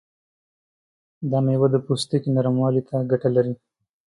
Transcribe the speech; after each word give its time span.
دا 1.29 1.39
میوه 1.47 1.67
د 1.71 1.75
پوستکي 1.85 2.29
نرموالي 2.37 2.81
ته 2.89 2.95
ګټه 3.11 3.29
لري. 3.35 3.53